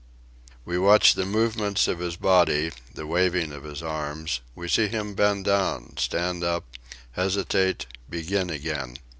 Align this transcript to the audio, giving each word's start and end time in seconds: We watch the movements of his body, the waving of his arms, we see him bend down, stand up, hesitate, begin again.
We 0.65 0.79
watch 0.79 1.13
the 1.13 1.27
movements 1.27 1.87
of 1.87 1.99
his 1.99 2.15
body, 2.15 2.71
the 2.95 3.05
waving 3.05 3.51
of 3.51 3.63
his 3.63 3.83
arms, 3.83 4.39
we 4.55 4.67
see 4.67 4.87
him 4.87 5.13
bend 5.13 5.45
down, 5.45 5.93
stand 5.97 6.43
up, 6.43 6.63
hesitate, 7.11 7.85
begin 8.09 8.49
again. 8.49 8.97